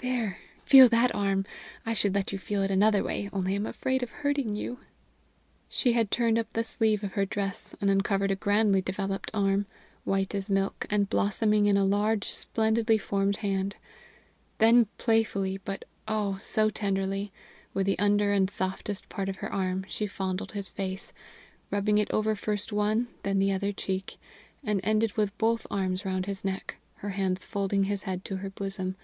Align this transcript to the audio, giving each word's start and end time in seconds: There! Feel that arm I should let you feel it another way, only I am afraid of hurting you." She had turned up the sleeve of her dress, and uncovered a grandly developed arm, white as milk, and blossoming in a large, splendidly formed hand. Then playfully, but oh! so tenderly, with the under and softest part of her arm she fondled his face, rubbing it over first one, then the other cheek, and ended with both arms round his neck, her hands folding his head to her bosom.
There! 0.00 0.38
Feel 0.64 0.88
that 0.90 1.12
arm 1.16 1.46
I 1.86 1.92
should 1.92 2.14
let 2.14 2.30
you 2.30 2.38
feel 2.38 2.62
it 2.62 2.70
another 2.70 3.02
way, 3.02 3.28
only 3.32 3.54
I 3.54 3.56
am 3.56 3.66
afraid 3.66 4.02
of 4.04 4.10
hurting 4.10 4.54
you." 4.54 4.78
She 5.68 5.94
had 5.94 6.10
turned 6.12 6.38
up 6.38 6.52
the 6.52 6.62
sleeve 6.62 7.02
of 7.02 7.12
her 7.14 7.24
dress, 7.24 7.74
and 7.80 7.90
uncovered 7.90 8.30
a 8.30 8.36
grandly 8.36 8.80
developed 8.80 9.30
arm, 9.34 9.66
white 10.04 10.32
as 10.34 10.48
milk, 10.50 10.86
and 10.90 11.08
blossoming 11.10 11.66
in 11.66 11.76
a 11.76 11.82
large, 11.82 12.28
splendidly 12.30 12.98
formed 12.98 13.38
hand. 13.38 13.74
Then 14.58 14.86
playfully, 14.98 15.58
but 15.64 15.84
oh! 16.06 16.38
so 16.40 16.68
tenderly, 16.70 17.32
with 17.74 17.86
the 17.86 17.98
under 17.98 18.32
and 18.32 18.48
softest 18.48 19.08
part 19.08 19.28
of 19.28 19.36
her 19.36 19.52
arm 19.52 19.86
she 19.88 20.06
fondled 20.06 20.52
his 20.52 20.70
face, 20.70 21.12
rubbing 21.70 21.98
it 21.98 22.10
over 22.12 22.36
first 22.36 22.70
one, 22.70 23.08
then 23.24 23.38
the 23.40 23.50
other 23.50 23.72
cheek, 23.72 24.18
and 24.62 24.80
ended 24.84 25.16
with 25.16 25.36
both 25.38 25.66
arms 25.70 26.04
round 26.04 26.26
his 26.26 26.44
neck, 26.44 26.76
her 26.96 27.10
hands 27.10 27.44
folding 27.44 27.84
his 27.84 28.02
head 28.04 28.24
to 28.26 28.36
her 28.36 28.50
bosom. 28.50 28.94